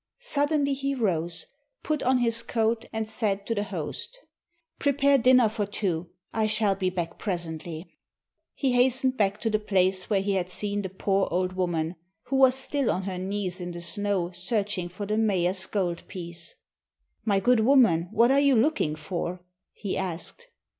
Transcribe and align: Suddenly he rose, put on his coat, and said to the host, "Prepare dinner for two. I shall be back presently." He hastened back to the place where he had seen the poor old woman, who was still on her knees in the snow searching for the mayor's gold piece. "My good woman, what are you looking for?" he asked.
Suddenly 0.21 0.73
he 0.73 0.95
rose, 0.95 1.45
put 1.83 2.01
on 2.01 2.17
his 2.17 2.41
coat, 2.41 2.85
and 2.91 3.07
said 3.07 3.45
to 3.45 3.53
the 3.53 3.65
host, 3.65 4.17
"Prepare 4.79 5.19
dinner 5.19 5.47
for 5.47 5.67
two. 5.67 6.09
I 6.33 6.47
shall 6.47 6.73
be 6.73 6.89
back 6.89 7.19
presently." 7.19 7.99
He 8.55 8.71
hastened 8.71 9.15
back 9.15 9.39
to 9.41 9.51
the 9.51 9.59
place 9.59 10.09
where 10.09 10.21
he 10.21 10.31
had 10.33 10.49
seen 10.49 10.81
the 10.81 10.89
poor 10.89 11.27
old 11.29 11.53
woman, 11.53 11.97
who 12.29 12.37
was 12.37 12.55
still 12.55 12.89
on 12.89 13.03
her 13.03 13.19
knees 13.19 13.61
in 13.61 13.73
the 13.73 13.79
snow 13.81 14.31
searching 14.31 14.89
for 14.89 15.05
the 15.05 15.17
mayor's 15.19 15.67
gold 15.67 16.07
piece. 16.07 16.55
"My 17.23 17.39
good 17.39 17.59
woman, 17.59 18.09
what 18.11 18.31
are 18.31 18.39
you 18.39 18.55
looking 18.55 18.95
for?" 18.95 19.43
he 19.71 19.95
asked. 19.95 20.47